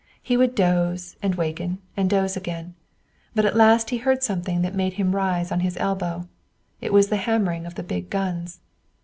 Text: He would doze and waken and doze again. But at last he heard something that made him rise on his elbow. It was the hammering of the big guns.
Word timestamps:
He 0.23 0.35
would 0.35 0.55
doze 0.55 1.15
and 1.21 1.35
waken 1.35 1.77
and 1.95 2.09
doze 2.09 2.35
again. 2.35 2.73
But 3.35 3.45
at 3.45 3.55
last 3.55 3.91
he 3.91 3.97
heard 3.97 4.23
something 4.23 4.63
that 4.63 4.73
made 4.73 4.93
him 4.93 5.15
rise 5.15 5.51
on 5.51 5.59
his 5.59 5.77
elbow. 5.77 6.27
It 6.81 6.91
was 6.91 7.09
the 7.09 7.17
hammering 7.17 7.67
of 7.67 7.75
the 7.75 7.83
big 7.83 8.09
guns. 8.09 8.61